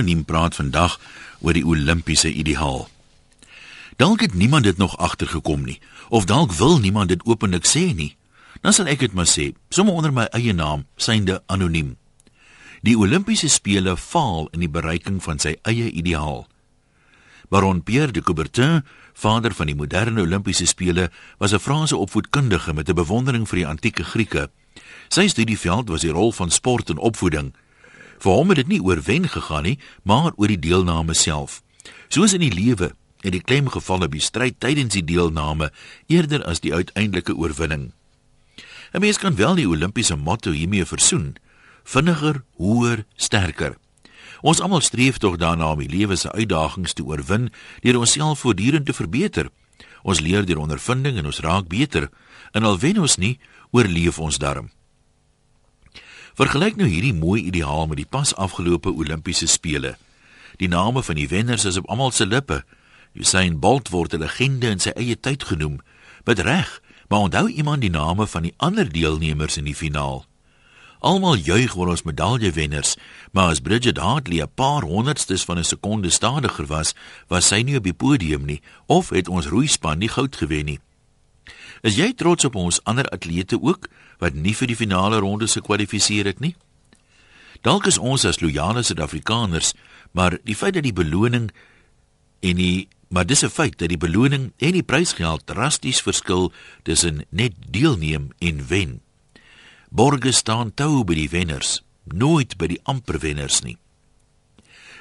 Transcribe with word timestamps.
Anoniem 0.00 0.24
praat 0.24 0.54
vandag 0.56 0.94
oor 1.44 1.52
die 1.52 1.64
Olimpiese 1.66 2.30
ideaal. 2.32 2.86
Dalk 4.00 4.22
het 4.24 4.34
niemand 4.34 4.64
dit 4.64 4.78
nog 4.80 4.96
agtergekom 4.96 5.66
nie, 5.68 5.76
of 6.08 6.24
dalk 6.24 6.54
wil 6.56 6.78
niemand 6.80 7.12
dit 7.12 7.20
openlik 7.28 7.68
sê 7.68 7.92
nie. 7.92 8.16
Dan 8.64 8.72
sal 8.72 8.88
ek 8.88 9.04
dit 9.04 9.12
maar 9.12 9.28
sê, 9.28 9.50
sommer 9.68 9.92
onder 9.92 10.14
my 10.16 10.24
eie 10.32 10.56
naam, 10.56 10.86
synde 10.96 11.42
anoniem. 11.52 11.98
Die 12.80 12.96
Olimpiese 12.96 13.52
spele 13.52 13.92
faal 14.00 14.48
in 14.56 14.64
die 14.64 14.72
bereiking 14.72 15.20
van 15.20 15.36
sy 15.36 15.58
eie 15.68 15.92
ideaal. 15.92 16.46
Baron 17.52 17.84
Pierre 17.84 18.16
de 18.16 18.24
Coubertin, 18.24 18.80
vader 19.12 19.52
van 19.52 19.68
die 19.68 19.76
moderne 19.76 20.24
Olimpiese 20.24 20.64
spele, 20.64 21.10
was 21.36 21.52
'n 21.52 21.60
Franse 21.60 21.96
opvoedkundige 21.96 22.72
met 22.72 22.88
'n 22.88 22.94
bewondering 22.94 23.48
vir 23.48 23.56
die 23.56 23.66
antieke 23.66 24.04
Grieke. 24.04 24.48
Sy 25.08 25.28
studieveld 25.28 25.88
was 25.88 26.00
die 26.00 26.16
rol 26.16 26.32
van 26.32 26.50
sport 26.50 26.88
en 26.88 26.96
opvoeding. 26.96 27.52
Vir 28.20 28.32
hom 28.36 28.52
het 28.52 28.60
dit 28.60 28.68
nie 28.68 28.82
oor 28.84 29.00
wen 29.00 29.28
gegaan 29.28 29.64
nie, 29.64 29.78
maar 30.02 30.32
oor 30.36 30.50
die 30.52 30.60
deelname 30.60 31.14
self. 31.16 31.62
Soos 32.12 32.34
in 32.36 32.44
die 32.44 32.52
lewe 32.52 32.92
het 33.24 33.32
die 33.32 33.44
klem 33.44 33.68
geval 33.68 34.04
op 34.04 34.12
die 34.12 34.24
stryd 34.24 34.58
tydens 34.60 34.92
die 34.96 35.04
deelname 35.04 35.70
eerder 36.08 36.44
as 36.44 36.60
die 36.60 36.74
uiteindelike 36.74 37.36
oorwinning. 37.36 37.92
'n 38.92 39.00
Mens 39.00 39.18
kan 39.18 39.36
wel 39.36 39.54
die 39.54 39.68
Olimpiese 39.68 40.16
motto 40.16 40.50
hiermee 40.50 40.84
versoen: 40.84 41.36
vinniger, 41.84 42.42
hoër, 42.56 43.04
sterker. 43.16 43.76
Ons 44.40 44.60
almal 44.60 44.80
streef 44.80 45.18
tog 45.18 45.36
daarna 45.36 45.72
om 45.72 45.78
die 45.78 45.88
lewe 45.88 46.16
se 46.16 46.32
uitdagings 46.32 46.92
te 46.92 47.04
oorwin 47.04 47.52
deur 47.80 47.98
onsself 47.98 48.40
voortdurend 48.40 48.86
te 48.86 48.92
verbeter. 48.92 49.50
Ons 50.02 50.20
leer 50.20 50.46
deur 50.46 50.58
ondervinding 50.58 51.16
en 51.16 51.26
ons 51.26 51.40
raak 51.40 51.68
beter. 51.68 52.08
En 52.52 52.64
al 52.64 52.78
wen 52.78 52.98
ons 52.98 53.16
nie, 53.16 53.38
oorleef 53.70 54.18
ons 54.18 54.38
darm. 54.38 54.70
Vergelyk 56.34 56.76
nou 56.76 56.88
hierdie 56.88 57.14
mooi 57.14 57.42
ideaal 57.42 57.86
met 57.86 57.96
die 57.96 58.08
pas 58.08 58.34
afgelope 58.34 58.92
Olimpiese 58.92 59.46
spele. 59.46 59.96
Die 60.56 60.68
name 60.68 61.02
van 61.02 61.14
die 61.14 61.28
wenners 61.28 61.64
is 61.64 61.76
op 61.76 61.88
almal 61.88 62.10
se 62.10 62.26
lippe. 62.26 62.64
Usain 63.14 63.58
Bolt 63.58 63.88
word 63.88 64.14
'n 64.14 64.20
legende 64.20 64.70
in 64.70 64.78
sy 64.78 64.90
eie 64.90 65.20
tyd 65.20 65.44
genoem. 65.44 65.80
Met 66.24 66.38
reg, 66.38 66.82
maar 67.08 67.18
onthou 67.20 67.48
iemand 67.48 67.80
die 67.80 67.90
name 67.90 68.26
van 68.26 68.42
die 68.42 68.54
ander 68.56 68.92
deelnemers 68.92 69.56
in 69.56 69.64
die 69.64 69.74
finaal? 69.74 70.26
Almal 71.00 71.36
juig 71.36 71.76
oor 71.76 71.88
ons 71.88 72.02
medaljewenners, 72.02 72.96
maar 73.32 73.48
as 73.48 73.60
Bridget 73.60 73.96
Hartley 73.96 74.42
'n 74.42 74.54
paar 74.54 74.82
honderdstes 74.82 75.44
van 75.44 75.58
'n 75.58 75.64
sekonde 75.64 76.10
stadiger 76.10 76.66
was, 76.66 76.94
was 77.28 77.46
sy 77.46 77.62
nie 77.62 77.76
op 77.76 77.84
die 77.84 77.94
podium 77.94 78.44
nie 78.44 78.60
of 78.86 79.08
het 79.08 79.28
ons 79.28 79.46
roeispan 79.46 79.98
nie 79.98 80.08
goud 80.08 80.36
gewen 80.36 80.64
nie. 80.64 80.80
Is 81.82 81.96
jy 81.96 82.12
trots 82.14 82.44
op 82.44 82.54
ons 82.54 82.80
ander 82.84 83.08
atlete 83.08 83.60
ook 83.62 83.88
wat 84.18 84.34
nie 84.34 84.54
vir 84.54 84.66
die 84.66 84.76
finale 84.76 85.18
ronde 85.18 85.46
se 85.46 85.60
kwalifiseer 85.60 86.24
het 86.24 86.40
nie? 86.40 86.54
Dalk 87.62 87.86
is 87.86 87.98
ons 87.98 88.24
as 88.24 88.40
loyale 88.40 88.82
Suid-Afrikaners, 88.82 89.74
maar 90.12 90.38
die 90.44 90.56
feit 90.56 90.74
dat 90.74 90.84
die 90.84 90.96
beloning 90.96 91.50
en 92.40 92.56
die 92.56 92.88
maar 93.10 93.26
dis 93.26 93.42
'n 93.42 93.50
feit 93.50 93.78
dat 93.78 93.88
die 93.88 93.98
beloning 93.98 94.52
en 94.56 94.72
die 94.72 94.82
prysgeld 94.82 95.46
drasties 95.46 96.00
verskil 96.00 96.52
tussen 96.82 97.26
net 97.28 97.52
deelneem 97.70 98.30
en 98.38 98.66
wen. 98.66 99.00
Borge 99.90 100.32
staan 100.32 100.74
tou 100.74 101.04
by 101.04 101.14
die 101.14 101.28
wenners, 101.28 101.82
nooit 102.04 102.56
by 102.56 102.66
die 102.66 102.80
amper 102.82 103.18
wenners 103.18 103.60
nie. 103.62 103.78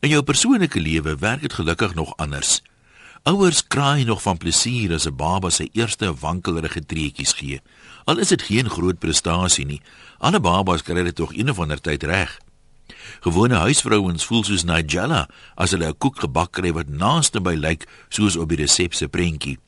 In 0.00 0.10
jou 0.10 0.22
persoonlike 0.22 0.80
lewe 0.80 1.16
werk 1.16 1.40
dit 1.40 1.52
gelukkig 1.52 1.94
nog 1.94 2.16
anders. 2.16 2.62
Ouers 3.24 3.66
kraai 3.66 4.04
nog 4.04 4.22
van 4.22 4.36
plesier 4.36 4.92
as 4.92 5.06
'n 5.06 5.16
baba 5.16 5.50
sy 5.50 5.68
eerste 5.72 6.14
wankelrige 6.14 6.86
treetjies 6.86 7.32
gee. 7.32 7.60
Al 8.04 8.18
is 8.18 8.28
dit 8.28 8.42
geen 8.42 8.68
groot 8.70 8.98
prestasie 8.98 9.64
nie. 9.64 9.80
Alle 10.18 10.40
babas 10.40 10.82
kry 10.82 11.02
dit 11.02 11.14
tog 11.14 11.32
een 11.32 11.50
of 11.50 11.58
ander 11.58 11.80
tyd 11.80 12.02
reg. 12.02 12.38
Gewone 13.20 13.54
huisvrouens 13.54 14.24
voel 14.24 14.44
soos 14.44 14.64
Nigella 14.64 15.28
as 15.54 15.70
hulle 15.70 15.88
'n 15.88 15.98
koek 15.98 16.18
gebak 16.18 16.52
kry 16.52 16.72
wat 16.72 16.88
naaste 16.88 17.40
by 17.40 17.54
lyk 17.54 17.88
soos 18.08 18.36
op 18.36 18.48
die 18.48 18.58
resep 18.58 18.94
se 18.94 19.08
prentjie. 19.08 19.58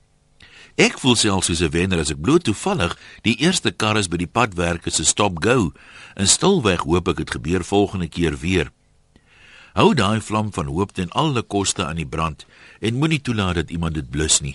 Ek 0.75 0.99
voel 0.99 1.17
selfs 1.17 1.47
soos 1.47 1.61
'n 1.63 1.71
wenner 1.71 1.99
as 1.99 2.11
ek 2.11 2.21
bloot 2.21 2.45
toevallig 2.45 2.99
die 3.23 3.37
eerste 3.41 3.71
kar 3.71 3.97
is 3.97 4.09
by 4.09 4.17
die 4.17 4.33
padwerk 4.33 4.83
se 4.93 5.05
stop 5.05 5.43
go 5.43 5.73
en 6.15 6.29
stilweg 6.29 6.81
hoop 6.81 7.09
ek 7.09 7.17
dit 7.17 7.31
gebeur 7.31 7.65
volgende 7.65 8.09
keer 8.09 8.37
weer. 8.39 8.71
Hou 9.77 9.91
daai 9.93 10.23
vlam 10.25 10.47
van 10.57 10.71
hoop 10.73 10.95
ten 10.97 11.11
alle 11.13 11.43
koste 11.43 11.85
aan 11.85 11.99
die 12.01 12.09
brand 12.09 12.47
en 12.81 12.97
moenie 12.97 13.21
toelaat 13.21 13.59
dat 13.59 13.71
iemand 13.71 13.95
dit 13.99 14.07
blus 14.11 14.39
nie. 14.41 14.55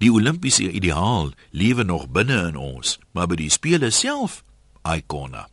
Die 0.00 0.08
Olimpiese 0.08 0.70
ideaal 0.70 1.34
lewe 1.50 1.84
nog 1.84 2.06
binne 2.08 2.38
in 2.48 2.56
ons, 2.56 2.96
maar 3.12 3.28
by 3.28 3.36
die 3.36 3.50
spele 3.52 3.90
self, 3.92 4.40
ikona. 4.88 5.44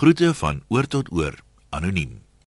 Groete 0.00 0.32
van 0.40 0.62
oor 0.72 0.88
tot 0.88 1.12
oor, 1.12 1.36
anoniem. 1.76 2.22